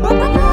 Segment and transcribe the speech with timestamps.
[0.00, 0.47] Oh.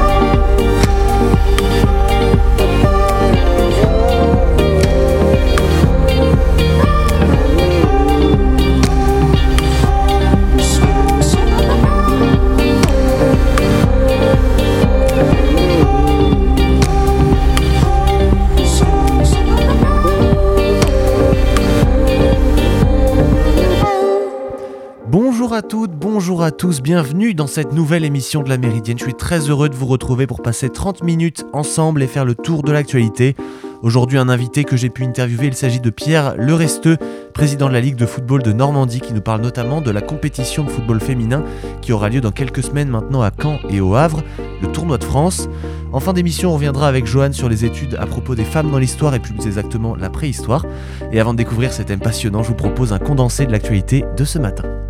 [26.46, 28.96] À tous, bienvenue dans cette nouvelle émission de la Méridienne.
[28.96, 32.36] Je suis très heureux de vous retrouver pour passer 30 minutes ensemble et faire le
[32.36, 33.34] tour de l'actualité.
[33.82, 36.98] Aujourd'hui, un invité que j'ai pu interviewer, il s'agit de Pierre Leresteux,
[37.34, 40.62] président de la Ligue de football de Normandie, qui nous parle notamment de la compétition
[40.62, 41.42] de football féminin
[41.82, 44.22] qui aura lieu dans quelques semaines maintenant à Caen et au Havre,
[44.62, 45.48] le tournoi de France.
[45.92, 48.78] En fin d'émission, on reviendra avec Johan sur les études à propos des femmes dans
[48.78, 50.64] l'histoire et plus exactement la préhistoire.
[51.10, 54.24] Et avant de découvrir cet thème passionnant, je vous propose un condensé de l'actualité de
[54.24, 54.85] ce matin.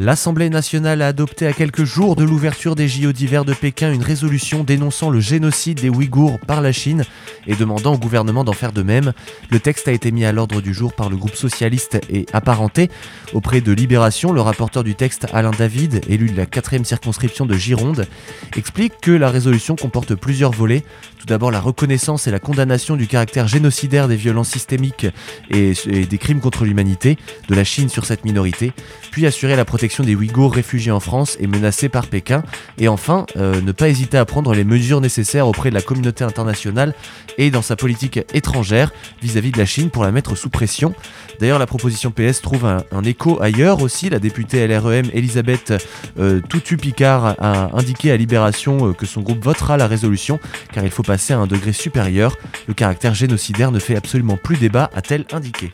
[0.00, 4.04] L'Assemblée nationale a adopté à quelques jours de l'ouverture des JO d'hiver de Pékin une
[4.04, 7.04] résolution dénonçant le génocide des Ouïghours par la Chine
[7.48, 9.12] et demandant au gouvernement d'en faire de même.
[9.50, 12.90] Le texte a été mis à l'ordre du jour par le groupe socialiste et apparenté.
[13.32, 17.54] Auprès de Libération, le rapporteur du texte Alain David, élu de la 4 circonscription de
[17.54, 18.06] Gironde,
[18.56, 20.84] explique que la résolution comporte plusieurs volets.
[21.18, 25.08] Tout d'abord la reconnaissance et la condamnation du caractère génocidaire des violences systémiques
[25.50, 28.72] et, et des crimes contre l'humanité de la Chine sur cette minorité,
[29.10, 32.42] puis assurer la protection des Ouïghours réfugiés en France et menacés par Pékin.
[32.78, 36.24] Et enfin, euh, ne pas hésiter à prendre les mesures nécessaires auprès de la communauté
[36.24, 36.94] internationale
[37.38, 40.94] et dans sa politique étrangère vis-à-vis de la Chine pour la mettre sous pression.
[41.40, 44.10] D'ailleurs, la proposition PS trouve un, écho ailleurs aussi.
[44.10, 45.72] La députée LREM Elisabeth
[46.18, 50.38] euh, Toutu-Picard a indiqué à Libération euh, que son groupe votera la résolution
[50.72, 52.36] car il faut passer à un degré supérieur.
[52.66, 55.72] Le caractère génocidaire ne fait absolument plus débat, a-t-elle indiqué.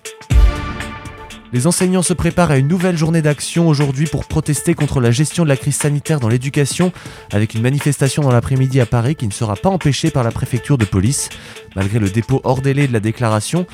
[1.53, 5.45] Les enseignants se préparent à une nouvelle journée d'action aujourd'hui pour protester contre la gestion
[5.45, 6.93] de la crise sanitaire dans l'éducation,
[7.33, 10.79] avec une manifestation dans l'après-midi à Paris qui ne sera pas empêchée par la préfecture
[10.79, 11.29] de police.
[11.77, 13.67] Malgré le dépôt hors délai de la déclaration,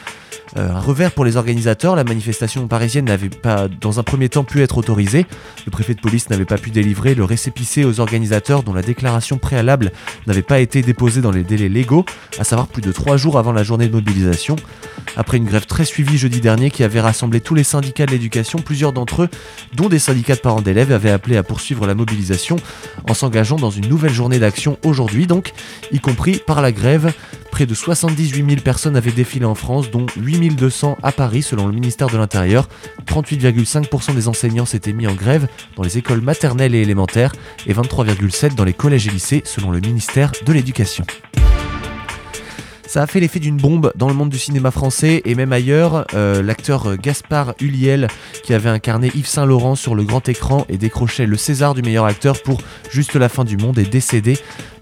[0.57, 4.45] euh, un revers pour les organisateurs, la manifestation parisienne n'avait pas dans un premier temps
[4.45, 5.27] pu être autorisée.
[5.65, 9.39] Le préfet de police n'avait pas pu délivrer le récépissé aux organisateurs dont la déclaration
[9.39, 9.93] préalable
[10.27, 12.05] n'avait pas été déposée dans les délais légaux,
[12.39, 14.57] à savoir plus de trois jours avant la journée de mobilisation.
[15.17, 18.59] Après une grève très suivie jeudi dernier qui avait rassemblé tous les syndicats de l'éducation,
[18.59, 19.29] plusieurs d'entre eux,
[19.75, 22.57] dont des syndicats de parents d'élèves, avaient appelé à poursuivre la mobilisation
[23.09, 25.53] en s'engageant dans une nouvelle journée d'action aujourd'hui donc,
[25.93, 27.13] y compris par la grève.
[27.51, 31.67] Près de 78 000 personnes avaient défilé en France, dont 8 200 à Paris selon
[31.67, 32.69] le ministère de l'Intérieur.
[33.07, 37.33] 38,5% des enseignants s'étaient mis en grève dans les écoles maternelles et élémentaires
[37.67, 41.05] et 23,7% dans les collèges et lycées selon le ministère de l'Éducation.
[42.91, 46.09] Ça a fait l'effet d'une bombe dans le monde du cinéma français et même ailleurs.
[46.13, 48.09] Euh, l'acteur Gaspard Huliel,
[48.43, 51.83] qui avait incarné Yves Saint Laurent sur le grand écran et décrochait le César du
[51.83, 54.37] meilleur acteur pour Juste la fin du monde, est décédé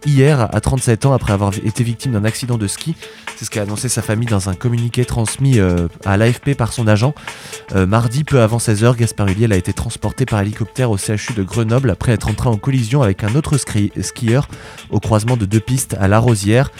[0.06, 2.96] hier à 37 ans après avoir été victime d'un accident de ski.
[3.36, 6.86] C'est ce qu'a annoncé sa famille dans un communiqué transmis euh, à l'AFP par son
[6.86, 7.14] agent.
[7.74, 11.42] Euh, mardi, peu avant 16h, Gaspard Huliel a été transporté par hélicoptère au CHU de
[11.42, 14.48] Grenoble après être entré en collision avec un autre skieur
[14.88, 16.70] au croisement de deux pistes à La Rosière.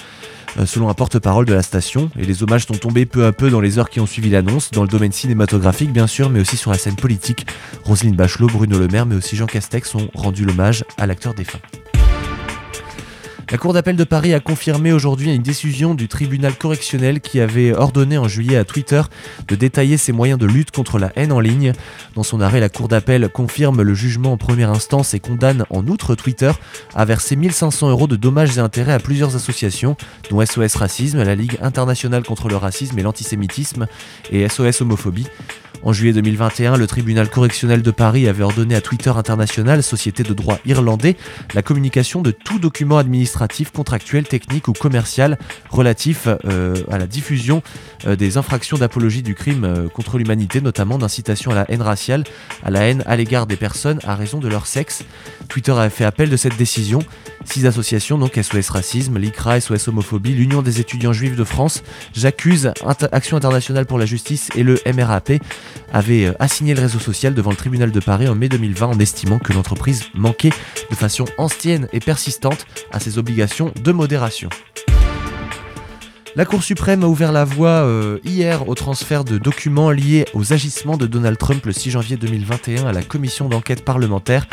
[0.59, 3.50] Euh, selon un porte-parole de la station, et les hommages sont tombés peu à peu
[3.50, 6.56] dans les heures qui ont suivi l'annonce, dans le domaine cinématographique bien sûr, mais aussi
[6.56, 7.47] sur la scène politique.
[7.84, 11.60] Roselyne Bachelot, Bruno Le Maire, mais aussi Jean Castex ont rendu l'hommage à l'acteur défunt.
[13.50, 17.72] La Cour d'appel de Paris a confirmé aujourd'hui une décision du tribunal correctionnel qui avait
[17.72, 19.00] ordonné en juillet à Twitter
[19.48, 21.72] de détailler ses moyens de lutte contre la haine en ligne.
[22.14, 25.86] Dans son arrêt, la Cour d'appel confirme le jugement en première instance et condamne en
[25.86, 26.53] outre Twitter
[26.94, 29.97] à verser 1500 euros de dommages et intérêts à plusieurs associations,
[30.28, 33.86] dont SOS Racisme, la Ligue internationale contre le racisme et l'antisémitisme
[34.30, 35.26] et SOS Homophobie.
[35.84, 40.34] En juillet 2021, le tribunal correctionnel de Paris avait ordonné à Twitter International, société de
[40.34, 41.16] droit irlandais,
[41.55, 45.39] la communication de tout document administratif, contractuel, technique ou commercial
[45.71, 47.63] relatif euh, à la diffusion
[48.07, 52.25] euh, des infractions d'apologie du crime euh, contre l'humanité, notamment d'incitation à la haine raciale,
[52.65, 55.04] à la haine à l'égard des personnes à raison de leur sexe.
[55.48, 57.01] Twitter a fait appel de cette décision.
[57.45, 61.83] Six associations, donc SOS Racisme, l'ICRA, SOS Homophobie, l'Union des étudiants juifs de France,
[62.13, 62.72] J'accuse,
[63.13, 65.41] Action internationale pour la justice et le MRAP
[65.92, 68.98] avaient euh, assigné le réseau social devant le tribunal de Paris en mai 2020 en
[68.98, 70.53] estimant que l'entreprise manquait
[70.91, 74.48] de façon ancienne et persistante à ses obligations de modération.
[76.36, 80.53] La Cour suprême a ouvert la voie euh, hier au transfert de documents liés aux
[80.53, 84.47] agissements de Donald Trump le 6 janvier 2021 à la commission d'enquête parlementaire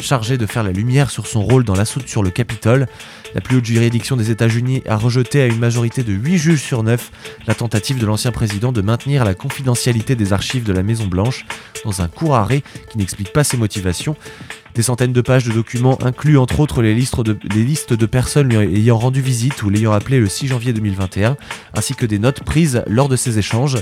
[0.00, 2.86] chargé de faire la lumière sur son rôle dans l'assaut sur le Capitole.
[3.34, 6.82] La plus haute juridiction des États-Unis a rejeté à une majorité de 8 juges sur
[6.82, 7.10] 9
[7.46, 11.44] la tentative de l'ancien président de maintenir la confidentialité des archives de la Maison-Blanche
[11.84, 14.16] dans un court arrêt qui n'explique pas ses motivations.
[14.76, 17.22] Des centaines de pages de documents incluent entre autres les listes
[17.94, 21.38] de, personnes lui ayant rendu visite ou l'ayant appelé le 6 janvier 2021,
[21.72, 23.78] ainsi que des notes prises lors de ces échanges.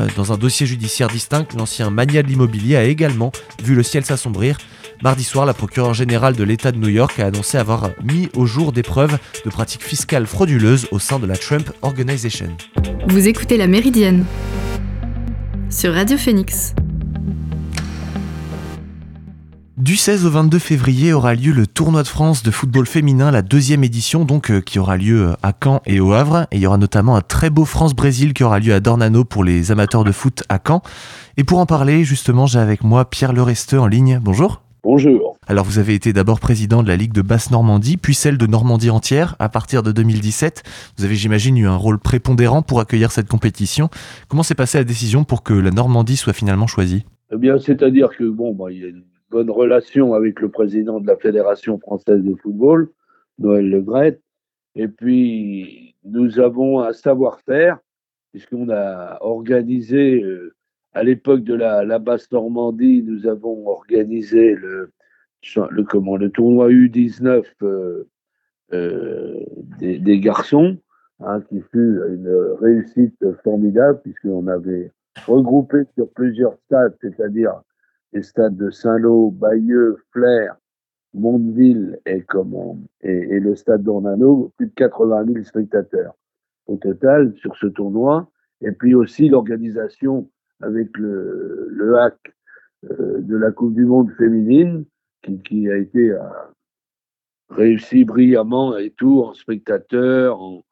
[0.00, 3.30] Euh, dans un dossier judiciaire distinct, l'ancien mania de l'immobilier a également
[3.62, 4.58] vu le ciel s'assombrir.
[5.04, 8.44] Mardi soir, la procureure générale de l'État de New York a annoncé avoir mis au
[8.44, 12.48] jour des preuves de pratiques fiscales frauduleuses au sein de la Trump Organization.
[13.06, 14.24] Vous écoutez La Méridienne
[15.70, 16.74] sur Radio Phoenix.
[19.76, 23.42] Du 16 au 22 février aura lieu le tournoi de France de football féminin, la
[23.42, 26.46] deuxième édition donc euh, qui aura lieu euh, à Caen et au Havre.
[26.52, 29.42] Et il y aura notamment un très beau France-Brésil qui aura lieu à Dornano pour
[29.42, 30.80] les amateurs de foot à Caen.
[31.36, 34.20] Et pour en parler, justement, j'ai avec moi Pierre Leresteux en ligne.
[34.22, 34.62] Bonjour.
[34.84, 35.36] Bonjour.
[35.48, 38.90] Alors vous avez été d'abord président de la Ligue de Basse-Normandie, puis celle de Normandie
[38.90, 40.62] entière à partir de 2017.
[40.98, 43.88] Vous avez j'imagine eu un rôle prépondérant pour accueillir cette compétition.
[44.28, 47.04] Comment s'est passée la décision pour que la Normandie soit finalement choisie?
[47.32, 48.90] Eh bien, c'est-à-dire que bon, bah, il y a
[49.34, 52.88] bonne relation avec le président de la Fédération française de football,
[53.40, 54.20] Noël Legrette.
[54.76, 57.80] Et puis, nous avons un savoir-faire,
[58.30, 60.54] puisqu'on a organisé, euh,
[60.92, 64.92] à l'époque de la, basse Normandie, nous avons organisé le,
[65.70, 68.04] le, comment, le tournoi U19 euh,
[68.72, 69.40] euh,
[69.80, 70.78] des, garçons,
[71.18, 74.92] hein, qui fut une réussite formidable, puisqu'on avait
[75.26, 77.60] regroupé sur plusieurs stades, c'est-à-dire
[78.14, 80.56] les stades de Saint-Lô, Bayeux, Flers,
[81.12, 86.14] Mondeville et, comment, et, le stade d'Ornano, plus de 80 000 spectateurs
[86.66, 88.30] au total sur ce tournoi.
[88.60, 90.30] Et puis aussi l'organisation
[90.60, 92.34] avec le, le hack
[92.84, 94.84] euh, de la Coupe du Monde féminine,
[95.44, 96.20] qui, a été euh,
[97.50, 100.64] réussi brillamment et tout, en spectateurs, en,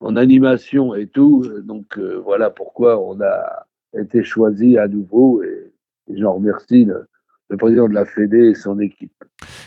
[0.00, 1.46] en, animation et tout.
[1.62, 3.65] Donc euh, voilà pourquoi on a
[4.00, 5.72] été choisi à nouveau et,
[6.14, 7.08] j'en remercie le,
[7.56, 9.12] président de la Fédé et son équipe.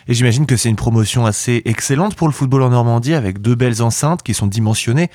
[0.08, 3.56] Et j'imagine que c'est une promotion assez excellente pour le football en Normandie avec deux
[3.56, 5.08] belles enceintes qui sont dimensionnées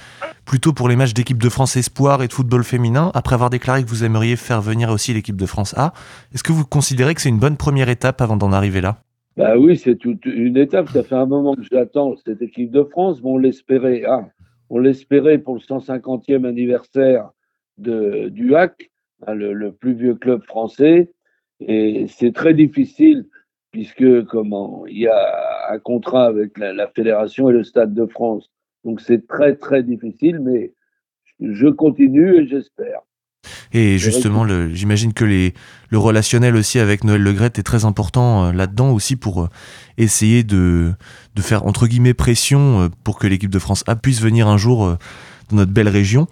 [0.45, 3.11] plutôt pour les matchs d'équipe de France Espoir et de football féminin.
[3.15, 5.93] Après avoir déclaré que vous aimeriez faire venir aussi l'équipe de France A,
[6.35, 8.99] est-ce que vous considérez que c'est une bonne première étape avant d'en arriver là?
[9.37, 10.89] Bah oui, c'est toute une étape.
[10.91, 13.21] Ça fait un moment que j'attends cette équipe de France.
[13.21, 14.05] Bon, on l'espérait.
[14.07, 14.29] Ah,
[14.71, 17.31] on l'espérait pour le 150e anniversaire
[17.79, 18.91] de, du HAC,
[19.27, 21.13] hein, le, plus vieux club français.
[21.61, 23.27] Et c'est très difficile
[23.71, 28.51] puisque comment il y a un contrat avec la, fédération et le Stade de France.
[28.85, 30.73] Donc c'est très très difficile, mais
[31.41, 33.01] je continue et j'espère.
[33.73, 35.53] Et justement, j'imagine que les,
[35.89, 39.49] le relationnel aussi avec Noël Legrette est très important euh, là-dedans aussi pour euh,
[39.99, 40.93] essayer de,
[41.35, 44.57] de, faire entre guillemets pression euh, pour que l'équipe de France A puisse venir un
[44.57, 44.97] jour
[45.51, 46.29] dans notre belle région.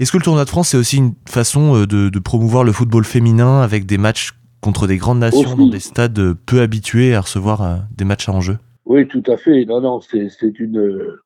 [0.00, 3.04] Est-ce que le tournoi de France, c'est aussi une façon euh, de, promouvoir le football
[3.04, 7.62] féminin avec des matchs contre des grandes nations dans des stades peu habitués à recevoir
[7.62, 8.58] euh, des matchs à enjeu?
[8.84, 9.64] Oui, tout à fait.
[9.64, 10.28] Non, non, c'est
[10.58, 11.18] une,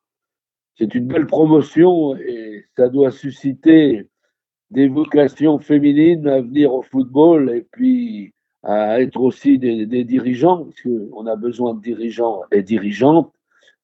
[0.78, 4.08] c'est une belle promotion et ça doit susciter
[4.70, 8.32] des vocations féminines à venir au football et puis
[8.62, 13.32] à être aussi des, des dirigeants, parce qu'on a besoin de dirigeants et dirigeantes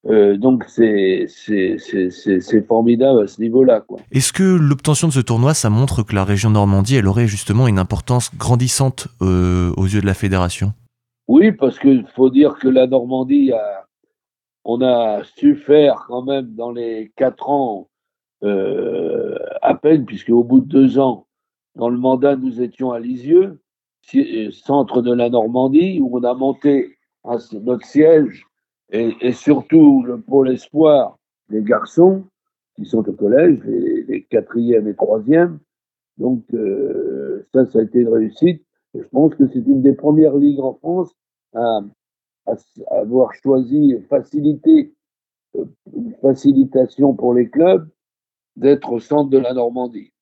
[0.07, 1.27] euh, donc c'est
[2.67, 3.85] formidable à ce niveau-là.
[4.13, 7.67] Est-ce que l'obtention de ce tournoi, ça montre que la région Normandie, elle aurait justement
[7.67, 10.73] une importance grandissante euh, aux yeux de la fédération?
[11.27, 13.53] Oui, parce qu'il faut dire que la Normandie,
[14.65, 17.89] on a su faire quand même dans les quatre ans
[18.45, 21.27] euh, à peine, puisque au bout de deux ans,
[21.75, 23.61] dans le mandat, nous étions à Lisieux,
[24.53, 28.48] centre de la Normandie, où on a monté notre siège
[28.91, 31.19] et, surtout le pôle espoir
[31.49, 32.25] des garçons
[32.77, 35.59] qui sont au collège, les, quatrièmes et troisièmes.
[36.17, 38.63] Donc euh, ça, ça a été une réussite.
[38.95, 41.13] Et je pense que c'est une des premières ligues en France
[41.55, 41.81] à,
[42.91, 44.95] avoir choisi facilité,
[45.57, 47.89] euh, une facilitation pour les clubs
[48.57, 50.13] d'être au centre de la Normandie.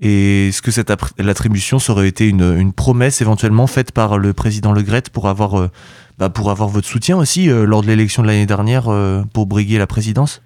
[0.00, 4.72] Et est-ce que cette l'attribution serait été une, une, promesse éventuellement faite par le président
[4.72, 5.68] Le Gret pour avoir euh,
[6.18, 9.46] bah, pour avoir votre soutien aussi euh, lors de l'élection de l'année dernière euh, pour
[9.46, 10.42] briguer la présidence?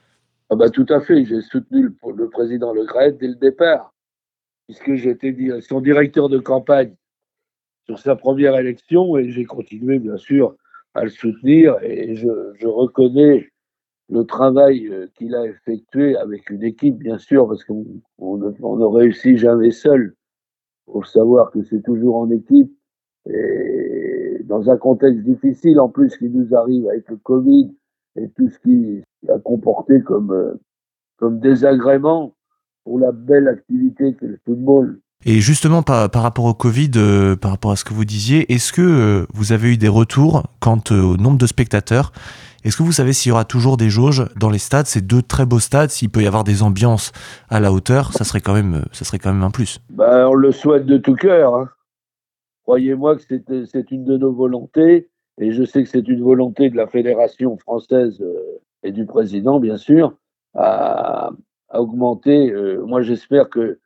[0.51, 3.95] Ah bah, Tout à fait, j'ai soutenu le, président Le Gret dès le départ,
[4.67, 6.95] puisque j'étais son directeur de campagne
[7.87, 10.55] sur sa première élection et j'ai continué bien sûr
[10.95, 11.77] à le soutenir.
[11.83, 13.51] Et je reconnais
[14.11, 17.85] le travail euh, qu'il a effectué avec une équipe, bien sûr, parce qu'on
[18.19, 20.15] on, ne réussit jamais seul.
[20.95, 22.73] Il savoir que c'est toujours en équipe.
[23.29, 27.71] Et dans un contexte difficile en plus qui nous arrive avec le Covid
[28.17, 30.55] et tout ce qui a comporté comme, euh,
[31.19, 32.35] comme désagrément
[32.85, 34.99] pour la belle activité que le football.
[35.27, 38.73] Et justement, par, rapport au Covid, euh, par rapport à ce que vous disiez, est-ce
[38.73, 42.13] que vous avez eu des retours quant au nombre de spectateurs
[42.65, 45.23] Est-ce que vous savez s'il y aura toujours des jauges dans les stades Ces deux
[45.23, 47.13] très beaux stades, s'il peut y avoir des ambiances
[47.49, 49.81] à la hauteur, ça serait quand même, ça serait quand même un plus.
[49.91, 51.55] Ben, on le souhaite de tout cœur.
[51.55, 51.69] Hein.
[52.65, 55.09] Croyez-moi que c'est une de nos volontés,
[55.41, 58.23] et je sais que c'est une volonté de la Fédération française
[58.83, 60.15] et du président, bien sûr,
[60.55, 61.31] à,
[61.73, 62.51] augmenter.
[62.51, 63.79] Euh, moi, j'espère que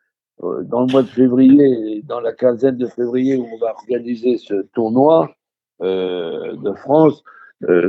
[0.42, 4.38] euh, dans le mois de février, dans la quinzaine de février où on va organiser
[4.38, 5.30] ce tournoi
[5.82, 7.22] euh, de France,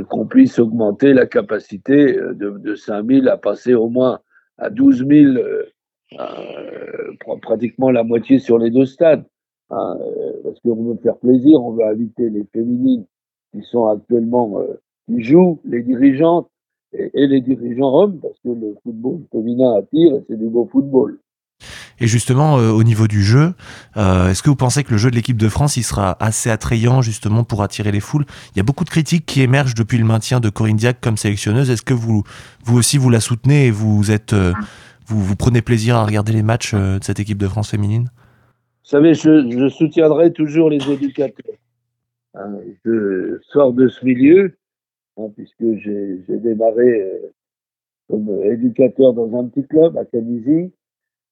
[0.08, 4.20] qu'on puisse augmenter la capacité de, de 5 000 à passer au moins
[4.58, 5.38] à 12 000,
[7.42, 9.24] pratiquement la moitié sur les deux stades.
[9.70, 9.98] Hein,
[10.44, 13.04] parce qu'on veut faire plaisir, on veut inviter les féminines
[13.52, 14.60] qui sont actuellement,
[15.06, 16.48] qui jouent, les dirigeantes,
[16.94, 21.18] et, les dirigeants hommes, parce que le football féminin attire et c'est du beau football.
[22.00, 23.54] Et justement, euh, au niveau du jeu,
[23.96, 26.50] euh, est-ce que vous pensez que le jeu de l'équipe de France, il sera assez
[26.50, 28.24] attrayant justement pour attirer les foules?
[28.54, 31.16] Il y a beaucoup de critiques qui émergent depuis le maintien de Corinne Diac comme
[31.16, 31.70] sélectionneuse.
[31.70, 32.24] Est-ce que vous,
[32.64, 34.52] vous aussi, vous la soutenez et vous êtes, euh,
[35.06, 38.10] vous, vous prenez plaisir à regarder les matchs de cette équipe de France féminine?
[38.84, 41.56] Vous savez, je, je, soutiendrai toujours les éducateurs.
[42.34, 44.56] Hein, je sors de ce milieu
[45.16, 47.32] Hein, puisque j'ai démarré euh,
[48.08, 50.72] comme éducateur dans un petit club à Canizy,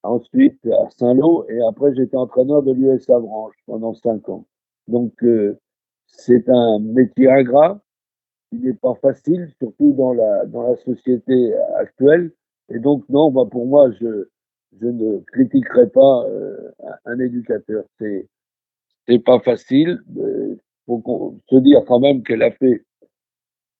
[0.02, 4.46] ensuite à Saint-Lô, et après j'étais entraîneur de l'US Avranches pendant cinq ans.
[4.88, 5.58] Donc euh,
[6.06, 7.80] c'est un métier ingrat,
[8.50, 12.32] qui n'est pas facile, surtout dans la, dans la société actuelle.
[12.68, 14.28] Et donc non, bah pour moi, je,
[14.80, 16.70] je ne critiquerai pas euh,
[17.04, 17.84] un éducateur.
[17.98, 18.28] C'est
[19.06, 20.00] c'est pas facile.
[20.16, 22.84] Il faut se dire quand même qu'elle a fait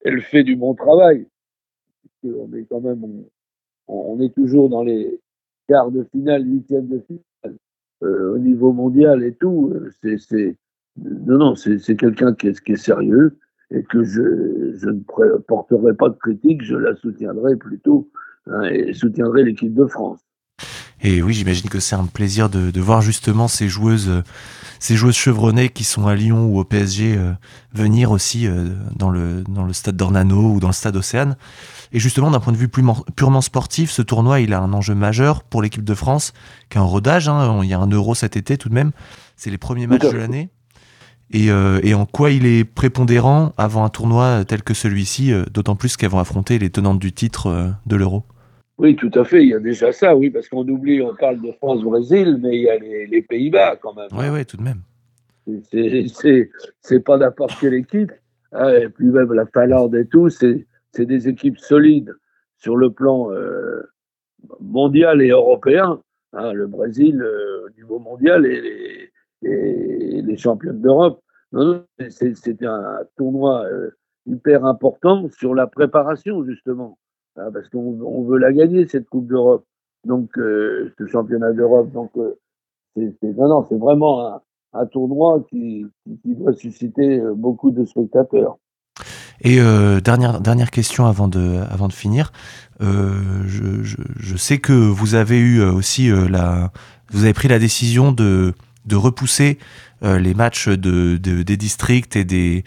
[0.04, 1.26] elle fait du bon travail.
[2.24, 3.24] On est quand même,
[3.88, 5.20] on, est toujours dans les
[5.68, 7.58] quarts de finale, huitièmes de finale,
[8.02, 9.72] euh, au niveau mondial et tout.
[9.74, 10.56] Euh, c'est,
[10.96, 13.38] non, non, c'est quelqu'un qui est, qui est sérieux
[13.70, 15.00] et que je, je ne
[15.38, 18.10] porterai pas de critique, je la soutiendrai plutôt
[18.46, 20.20] hein, et soutiendrai l'équipe de France.
[21.02, 24.22] Et oui, j'imagine que c'est un plaisir de, voir justement ces joueuses, euh,
[24.78, 27.32] ces joueuses chevronnées qui sont à Lyon ou au PSG euh,
[27.74, 31.36] venir aussi euh, dans le dans le stade d'Ornano ou dans le stade Océane.
[31.92, 32.84] Et justement, d'un point de vue plus
[33.16, 36.32] purement sportif, ce tournoi, il a un enjeu majeur pour l'équipe de France,
[36.70, 37.28] qui est en rodage.
[37.28, 38.92] Hein, il y a un Euro cet été tout de même.
[39.36, 40.50] C'est les premiers matchs de l'année.
[41.34, 45.96] Et, et, en quoi il est prépondérant avant un tournoi tel que celui-ci, d'autant plus
[45.96, 48.26] qu'elles vont affronter les tenantes du titre de l'Euro?
[48.78, 49.42] Oui, tout à fait.
[49.42, 52.62] Il y a déjà ça, oui, parce qu'on oublie, on parle de France-Brésil, mais il
[52.62, 54.08] y a les, Pays-Bas quand même.
[54.12, 54.82] Oui, oui, tout de même.
[56.80, 58.12] C'est pas n'importe quelle équipe.
[58.52, 60.66] Hein, et puis même la Finlande et tout, c'est
[60.98, 62.14] des équipes solides
[62.56, 63.82] sur le plan euh,
[64.60, 66.00] mondial et européen.
[66.34, 69.10] Hein, le Brésil, euh, au niveau mondial, et
[69.42, 71.22] les, les, championnes d'Europe.
[72.08, 73.90] C'est un tournoi euh,
[74.26, 76.98] hyper important sur la préparation, justement.
[77.36, 79.64] Hein, parce qu'on veut la gagner, cette Coupe d'Europe,
[80.04, 81.90] donc euh, ce championnat d'Europe.
[81.92, 82.38] Donc, euh,
[82.94, 84.42] c'est non, non, c'est vraiment
[84.74, 85.86] un, tournoi qui,
[86.22, 88.58] qui, doit susciter euh, beaucoup de spectateurs.
[89.44, 89.58] Et
[90.04, 92.30] dernière, dernière question avant de, avant de finir.
[92.78, 96.70] Je, je, je, sais que vous avez eu aussi la,
[97.10, 98.52] vous avez pris la décision de,
[98.86, 99.58] de repousser
[100.02, 102.62] les matchs de, de, des districts et, des,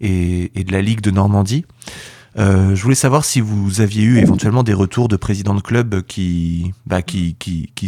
[0.00, 1.64] et, et de la Ligue de Normandie.
[2.38, 6.02] Euh, je voulais savoir si vous aviez eu éventuellement des retours de présidents de club
[6.02, 7.00] qui, bah,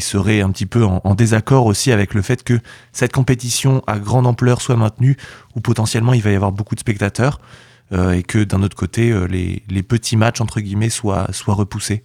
[0.00, 2.54] seraient un petit peu en, désaccord aussi avec le fait que
[2.92, 5.16] cette compétition à grande ampleur soit maintenue,
[5.54, 7.40] où potentiellement il va y avoir beaucoup de spectateurs,
[7.92, 12.02] euh, et que d'un autre côté, euh, les, petits matchs, entre guillemets, soient, soient repoussés.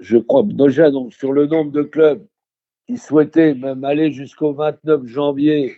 [0.00, 2.24] Je crois déjà donc, sur le nombre de clubs
[2.88, 5.76] qui souhaitaient même aller jusqu'au 29 janvier,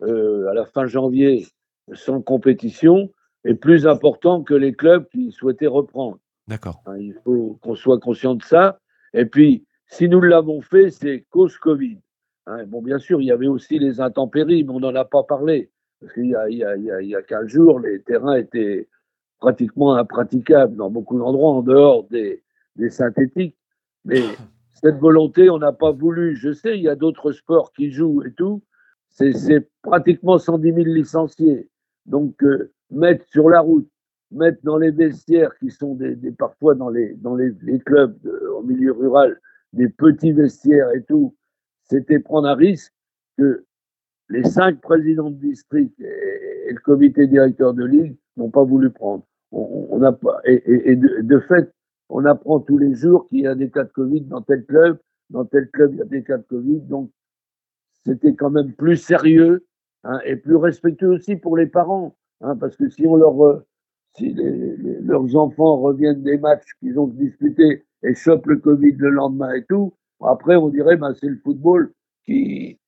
[0.00, 1.46] à la fin janvier,
[1.92, 3.10] sans compétition,
[3.44, 6.18] est plus important que les clubs qui souhaitaient reprendre.
[6.48, 6.82] D'accord.
[6.98, 8.78] Il faut qu'on soit conscient de ça.
[9.12, 11.98] Et puis, si nous l'avons fait, c'est cause Covid.
[12.46, 15.22] Hein, bon, bien sûr, il y avait aussi les intempéries, mais on n'en a pas
[15.22, 15.70] parlé.
[16.00, 18.88] Parce qu'il y a, il y, a, il y a 15 jours, les terrains étaient
[19.38, 22.42] pratiquement impraticables dans beaucoup d'endroits, en dehors des,
[22.76, 23.56] des synthétiques.
[24.04, 24.22] Mais
[24.74, 26.36] cette volonté, on n'a pas voulu.
[26.36, 28.62] Je sais, il y a d'autres sports qui jouent et tout.
[29.08, 31.68] C'est pratiquement 110 000 licenciés.
[32.04, 33.88] Donc, euh, mettre sur la route,
[34.30, 37.52] mettre dans les vestiaires qui sont des, parfois dans les, dans les,
[37.84, 38.16] clubs
[38.56, 39.40] au milieu rural,
[39.72, 41.34] des petits vestiaires et tout,
[41.84, 42.92] c'était prendre un risque
[43.36, 43.64] que
[44.30, 49.24] les cinq présidents de district et, le comité directeur de ligue n'ont pas voulu prendre.
[49.52, 51.70] On, pas, et, de, fait,
[52.08, 54.98] on apprend tous les jours qu'il y a des cas de Covid dans tel club,
[55.30, 57.10] dans tel club il y a des cas de Covid, donc
[58.04, 59.66] c'était quand même plus sérieux
[60.02, 63.64] hein, et plus respectueux aussi pour les parents, hein, parce que si on leur, euh,
[64.16, 69.52] si leurs enfants reviennent des matchs qu'ils ont disputés et chopent le Covid le lendemain
[69.54, 71.92] et tout, après on dirait ben c'est le football
[72.24, 72.78] qui,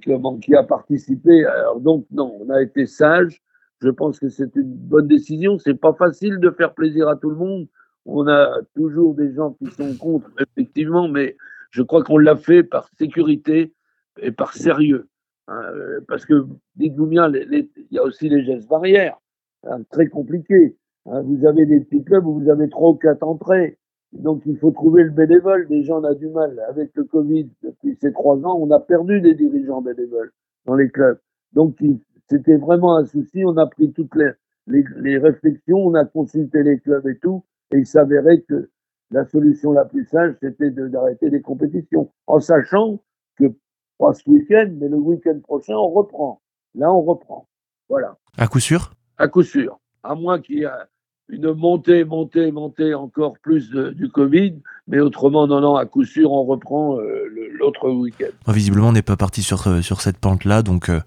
[0.00, 1.44] qui, a participé.
[1.44, 3.42] Alors donc non, on a été sage.
[3.80, 5.58] Je pense que c'est une bonne décision.
[5.58, 7.68] C'est pas facile de faire plaisir à tout le monde.
[8.04, 11.36] On a toujours des gens qui sont contre, effectivement, mais
[11.70, 13.72] je crois qu'on l'a fait par sécurité
[14.20, 15.08] et par sérieux.
[15.52, 19.18] Hein, parce que, dites-vous bien, il y a aussi les gestes barrières,
[19.64, 20.76] hein, très compliqués.
[21.06, 21.22] Hein.
[21.22, 23.78] vous avez des petits clubs où vous avez trois ou quatre entrées.
[24.12, 25.68] Donc il faut trouver le bénévole.
[25.68, 27.50] Déjà, on a du mal avec le Covid.
[27.62, 30.32] Depuis ces trois ans, on a perdu des dirigeants bénévoles
[30.66, 31.18] dans les clubs.
[31.52, 31.76] Donc
[32.30, 33.44] c'était vraiment un souci.
[33.44, 37.44] On a pris toutes les, les, réflexions, on a consulté les clubs et tout.
[37.74, 38.70] Et il s'avérait que
[39.10, 42.10] la solution la plus sage, c'était d'arrêter les compétitions.
[42.26, 43.00] En sachant
[44.02, 46.40] pas ce week-end, mais le week-end prochain, on reprend.
[46.74, 47.46] Là, on reprend.
[47.88, 48.16] Voilà.
[48.36, 48.92] À coup sûr?
[49.18, 49.78] À coup sûr.
[50.02, 50.68] À moins qu'il y ait
[51.28, 54.54] une montée, montée, montée encore plus du Covid.
[54.88, 58.52] Mais autrement, non, non, à coup sûr, on reprend euh, l'autre week-end.
[58.52, 60.62] visiblement, on n'est pas parti sur, euh, sur cette pente-là.
[60.62, 61.00] Donc, euh,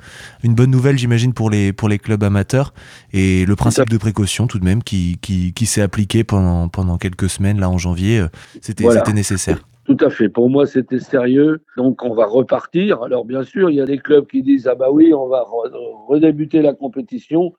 [0.43, 2.73] une bonne nouvelle, j'imagine, pour les, pour les clubs amateurs.
[3.11, 6.97] Et le principe de précaution, tout de même, qui, qui, qui s'est appliqué pendant, pendant
[6.97, 8.25] quelques semaines, là, en janvier,
[8.61, 9.59] c'était nécessaire.
[9.85, 10.29] Tout à fait.
[10.29, 11.63] Pour moi, c'était sérieux.
[11.77, 13.03] Donc, on va repartir.
[13.03, 15.45] Alors, bien sûr, il y a des clubs qui disent Ah, bah oui, on va
[16.07, 17.53] redébuter la compétition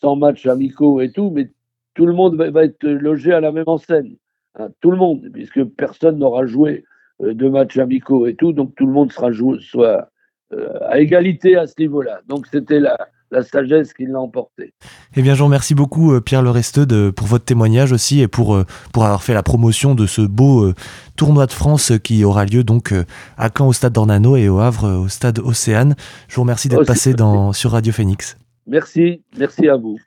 [0.00, 1.30] sans matchs amicaux et tout.
[1.30, 1.50] Mais
[1.94, 4.16] tout le monde va, être logé à la même enseigne.
[4.58, 6.84] Hein, tout le monde, puisque personne n'aura joué
[7.22, 10.10] euh, de matchs amicaux et tout, donc tout le monde sera joué, soit
[10.52, 12.20] euh, à égalité à ce niveau-là.
[12.26, 12.96] Donc c'était la,
[13.30, 14.72] la sagesse qui l'a emporté.
[15.16, 18.28] Eh bien, je vous remercie beaucoup, euh, Pierre Le Resteux, pour votre témoignage aussi et
[18.28, 20.72] pour, pour avoir fait la promotion de ce beau
[21.16, 22.94] tournoi de France qui aura lieu donc
[23.36, 25.94] à Caen au stade d'Ornano et au Havre au stade Océane.
[26.28, 28.36] Je vous remercie d'être passé dans, sur Radio Phoenix.
[28.66, 29.98] Merci, merci à vous.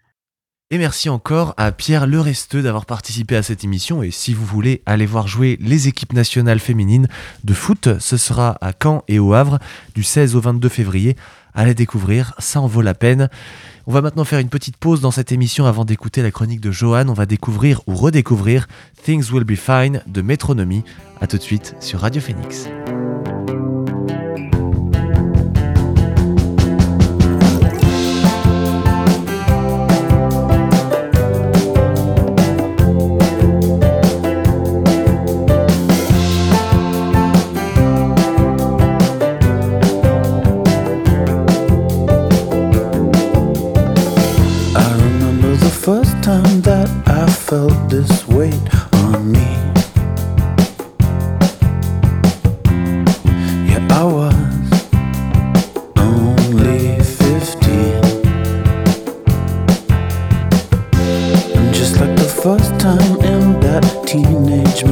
[0.73, 4.01] Et merci encore à Pierre Leresteux d'avoir participé à cette émission.
[4.01, 7.07] Et si vous voulez aller voir jouer les équipes nationales féminines
[7.43, 9.59] de foot, ce sera à Caen et au Havre
[9.93, 11.15] du 16 au 22 février.
[11.53, 13.29] Allez découvrir, ça en vaut la peine.
[13.85, 16.71] On va maintenant faire une petite pause dans cette émission avant d'écouter la chronique de
[16.71, 17.07] Johan.
[17.07, 18.65] On va découvrir ou redécouvrir
[19.03, 20.83] Things Will Be Fine de Métronomie.
[21.21, 22.67] A tout de suite sur Radio Phoenix.
[62.63, 64.85] This time in that teenage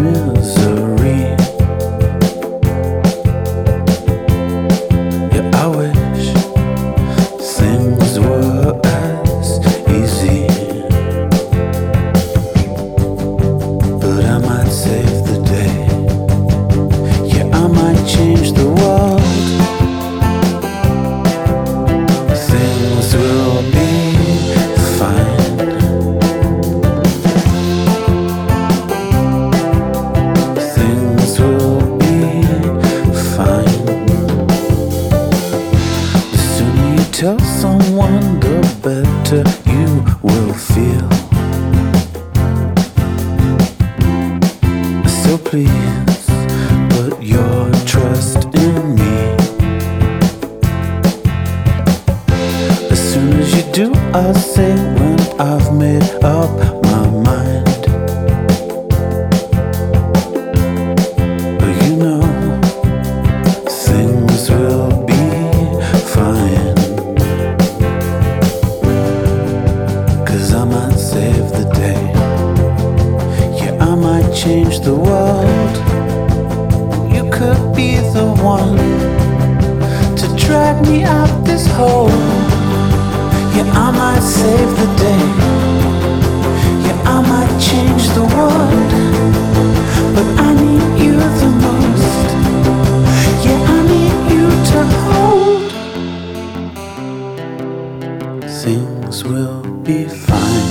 [98.63, 100.69] things will be fine.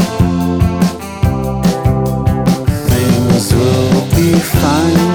[2.89, 5.10] Things will be fine.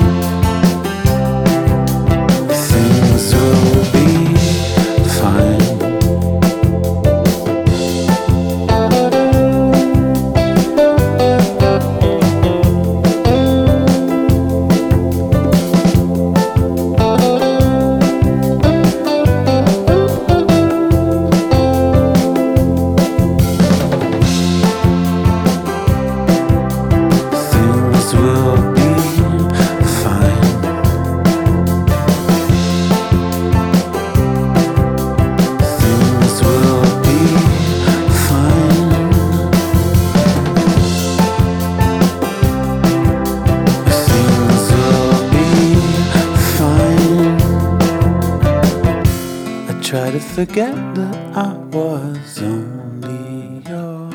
[50.35, 54.09] Forget that I was only your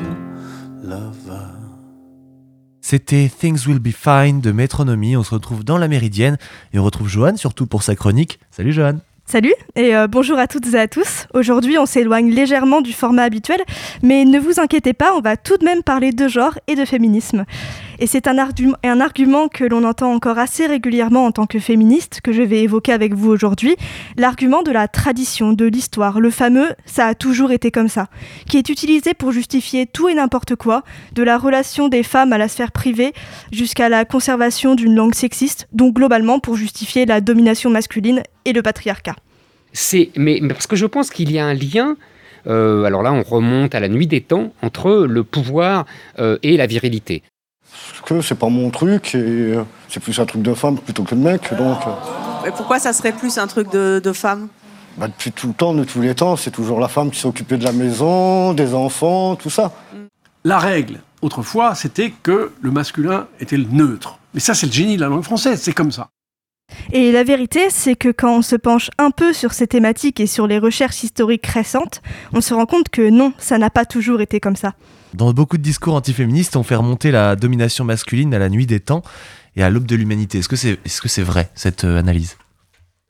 [0.83, 1.47] lover.
[2.79, 5.17] C'était Things Will Be Fine de Métronomie.
[5.17, 6.37] On se retrouve dans la Méridienne
[6.73, 8.39] et on retrouve Johan, surtout pour sa chronique.
[8.51, 8.99] Salut Johan.
[9.25, 11.25] Salut et euh, bonjour à toutes et à tous.
[11.33, 13.61] Aujourd'hui, on s'éloigne légèrement du format habituel,
[14.03, 16.85] mais ne vous inquiétez pas, on va tout de même parler de genre et de
[16.85, 17.45] féminisme.
[18.01, 18.39] Et c'est un,
[18.99, 22.93] argument que l'on entend encore assez régulièrement en tant que féministe, que je vais évoquer
[22.93, 23.75] avec vous aujourd'hui,
[24.17, 28.09] l'argument de la tradition, de l'histoire, le fameux⁇ ça a toujours été comme ça⁇
[28.49, 30.83] qui est utilisé pour justifier tout et n'importe quoi,
[31.13, 33.13] de la relation des femmes à la sphère privée
[33.51, 38.63] jusqu'à la conservation d'une langue sexiste, donc globalement pour justifier la domination masculine et le
[38.63, 39.15] patriarcat.
[39.73, 41.97] C'est, mais, parce que je pense qu'il y a un lien
[42.47, 45.85] euh, alors là, on remonte à la nuit des temps entre le pouvoir
[46.17, 47.21] euh, et la virilité
[48.05, 51.15] que c'est pas mon truc et euh, c'est plus un truc de femme plutôt que
[51.15, 51.53] de mec.
[51.55, 51.91] Donc, euh.
[52.43, 54.47] Mais pourquoi ça serait plus un truc de, de femme?
[54.97, 57.57] Bah, Depuis tout le temps, de tous les temps, c'est toujours la femme qui s'occupait
[57.57, 59.71] de la maison, des enfants, tout ça.
[60.43, 64.17] La règle, autrefois, c'était que le masculin était le neutre.
[64.33, 66.09] Mais ça, c'est le génie de la langue française, c'est comme ça.
[66.93, 70.27] Et la vérité, c'est que quand on se penche un peu sur ces thématiques et
[70.27, 72.01] sur les recherches historiques récentes,
[72.33, 74.73] on se rend compte que non, ça n'a pas toujours été comme ça.
[75.13, 78.79] Dans beaucoup de discours antiféministes, on fait remonter la domination masculine à la nuit des
[78.79, 79.03] temps
[79.55, 80.39] et à l'aube de l'humanité.
[80.39, 82.37] Est-ce que c'est est -ce vrai, cette euh, analyse?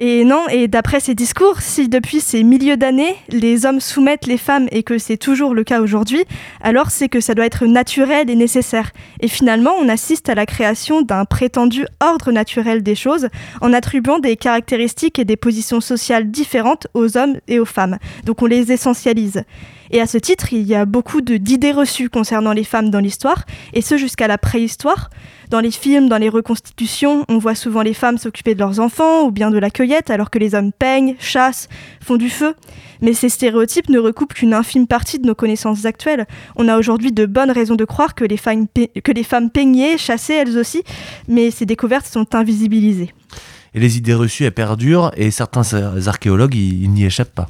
[0.04, 4.40] Et non, et d'après ces discours, si depuis ces milieux d'années, les hommes soumettent les
[4.40, 6.24] femmes et que c'est toujours le cas aujourd'hui,
[6.60, 8.94] alors c'est que ça doit être naturel et nécessaire.
[9.20, 13.28] Et finalement, on assiste à la création d'un prétendu ordre naturel des choses
[13.62, 18.00] en attribuant des caractéristiques et des positions sociales différentes aux hommes et aux femmes.
[18.26, 19.44] Donc on les essentialise.
[19.94, 23.46] Et à ce titre, il y a beaucoup d'idées reçues concernant les femmes dans l'histoire,
[23.74, 25.10] et ce jusqu'à la préhistoire.
[25.50, 29.24] Dans les films, dans les reconstitutions, on voit souvent les femmes s'occuper de leurs enfants
[29.26, 31.68] ou bien de la cueillette, alors que les hommes peignent, chassent,
[32.02, 32.56] font du feu.
[33.02, 36.26] Mais ces stéréotypes ne recoupent qu'une infime partie de nos connaissances actuelles.
[36.56, 40.84] On a aujourd'hui de bonnes raisons de croire que les, femmes peignaient, chassaient elles aussi,
[41.28, 43.14] mais ces découvertes sont invisibilisées
[43.74, 45.64] et les idées reçues elles perdurent et certains
[46.08, 47.48] archéologues ils, n'y échappent pas.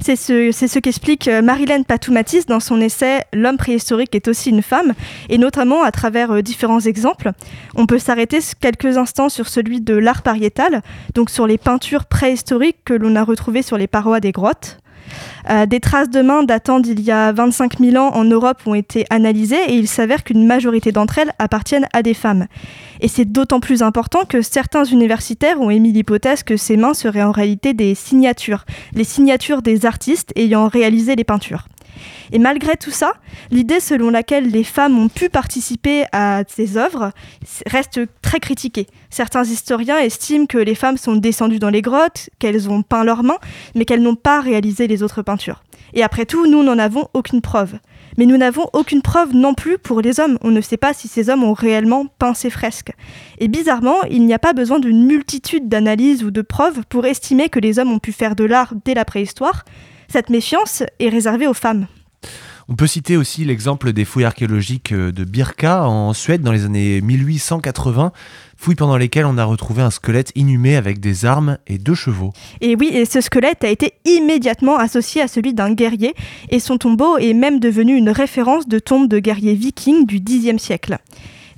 [0.00, 4.94] C'est ce, qu'explique euh, Marilène Patoumatis dans son essai L'homme préhistorique est aussi une femme
[5.28, 7.32] et notamment à travers euh, différents exemples.
[7.74, 10.82] On peut s'arrêter quelques instants sur celui de l'art pariétal,
[11.14, 14.78] donc sur les peintures préhistoriques que l'on a retrouvées sur les parois des grottes.
[15.48, 18.74] Euh, des traces de mains datant d'il y a 25 000 ans en Europe ont
[18.74, 22.46] été analysées et il s'avère qu'une majorité d'entre elles appartiennent à des femmes.
[23.00, 27.22] Et c'est d'autant plus important que certains universitaires ont émis l'hypothèse que ces mains seraient
[27.22, 31.66] en réalité des signatures, les signatures des artistes ayant réalisé les peintures.
[32.32, 33.14] Et malgré tout ça,
[33.50, 37.12] l'idée selon laquelle les femmes ont pu participer à ces œuvres
[37.66, 38.86] reste très critiquée.
[39.10, 43.22] Certains historiens estiment que les femmes sont descendues dans les grottes, qu'elles ont peint leurs
[43.22, 43.38] mains,
[43.74, 45.62] mais qu'elles n'ont pas réalisé les autres peintures.
[45.94, 47.78] Et après tout, nous n'en avons aucune preuve.
[48.16, 50.38] Mais nous n'avons aucune preuve non plus pour les hommes.
[50.42, 52.92] On ne sait pas si ces hommes ont réellement peint ces fresques.
[53.38, 57.48] Et bizarrement, il n'y a pas besoin d'une multitude d'analyses ou de preuves pour estimer
[57.48, 59.64] que les hommes ont pu faire de l'art dès la préhistoire.
[60.12, 61.86] Cette méfiance est réservée aux femmes.
[62.68, 67.00] On peut citer aussi l'exemple des fouilles archéologiques de Birka en Suède dans les années
[67.00, 68.12] 1880,
[68.56, 72.32] fouilles pendant lesquelles on a retrouvé un squelette inhumé avec des armes et deux chevaux.
[72.60, 76.14] Et oui, et ce squelette a été immédiatement associé à celui d'un guerrier,
[76.48, 80.60] et son tombeau est même devenu une référence de tombe de guerriers vikings du Xe
[80.60, 80.98] siècle.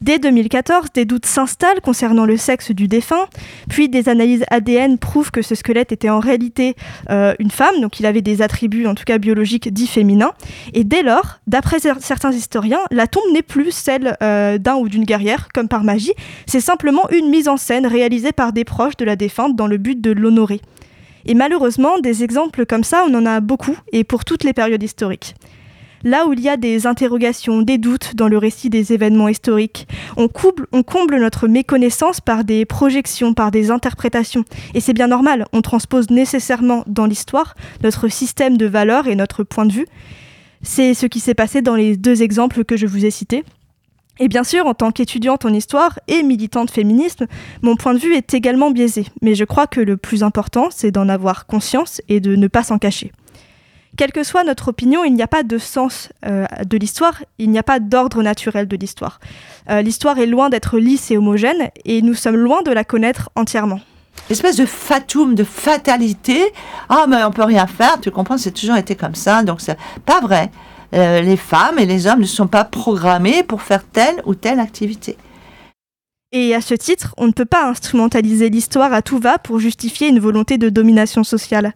[0.02, 3.28] Dès 2014, des doutes s'installent concernant le sexe du défunt,
[3.68, 6.74] puis des analyses ADN prouvent que ce squelette était en réalité
[7.10, 10.32] euh, une femme, donc il avait des attributs en tout cas biologiques dits féminins.
[10.74, 15.04] Et dès lors, d'après certains historiens, la tombe n'est plus celle euh, d'un ou d'une
[15.04, 16.14] guerrière, comme par magie,
[16.46, 19.76] c'est simplement une mise en scène réalisée par des proches de la défunte dans le
[19.76, 20.60] but de l'honorer.
[21.26, 24.82] Et malheureusement, des exemples comme ça, on en a beaucoup, et pour toutes les périodes
[24.82, 25.36] historiques
[26.04, 29.86] là où il y a des interrogations, des doutes dans le récit des événements historiques.
[30.16, 30.28] On,
[30.72, 34.44] on comble notre méconnaissance par des projections, par des interprétations.
[34.74, 39.44] Et c'est bien normal, on transpose nécessairement dans l'histoire notre système de valeurs et notre
[39.44, 39.86] point de vue.
[40.62, 43.44] C'est ce qui s'est passé dans les deux exemples que je vous ai cités.
[44.20, 47.24] Et bien sûr, en tant qu'étudiante en histoire et militante féministe,
[47.62, 49.06] mon point de vue est également biaisé.
[49.22, 52.62] Mais je crois que le plus important, c'est d'en avoir conscience et de ne pas
[52.62, 53.10] s'en cacher.
[53.96, 57.50] Quelle que soit notre opinion, il n'y a pas de sens euh, de l'histoire, il
[57.50, 59.20] n'y a pas d'ordre naturel de l'histoire.
[59.68, 63.28] Euh, l'histoire est loin d'être lisse et homogène, et nous sommes loin de la connaître
[63.37, 63.81] entièrement.
[64.31, 66.40] Espèce de fatum, de fatalité.
[66.88, 69.76] Ah, mais on peut rien faire, tu comprends, c'est toujours été comme ça, donc c'est
[70.07, 70.50] pas vrai.
[70.94, 74.61] Euh, les femmes et les hommes ne sont pas programmés pour faire telle ou telle
[74.61, 75.18] activité.
[76.35, 80.09] Et à ce titre, on ne peut pas instrumentaliser l'histoire à tout va pour justifier
[80.09, 81.75] une volonté de domination sociale.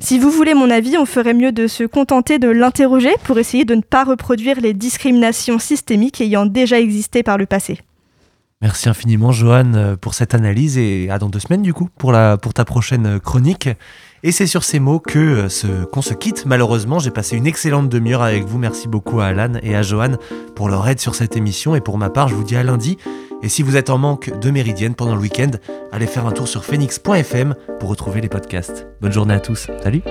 [0.00, 3.66] Si vous voulez mon avis, on ferait mieux de se contenter de l'interroger pour essayer
[3.66, 7.80] de ne pas reproduire les discriminations systémiques ayant déjà existé par le passé.
[8.62, 12.12] Merci infiniment Johan euh, pour cette analyse et à dans deux semaines du coup pour,
[12.12, 13.68] ta prochaine chronique.
[14.22, 16.46] Et c'est sur ces mots que euh, qu'on se quitte.
[16.46, 18.58] Malheureusement, j'ai passé une excellente demi-heure avec vous.
[18.58, 20.12] Merci beaucoup à Alan et à Johan
[20.54, 21.74] pour leur aide sur cette émission.
[21.74, 22.98] Et pour ma part, je vous dis à lundi.
[23.42, 25.50] Et si vous êtes en manque de Méridienne pendant le week-end,
[25.90, 28.86] allez faire un tour sur phoenix.fm pour retrouver les podcasts.
[29.00, 29.68] Bonne journée à tous.
[29.82, 30.02] Salut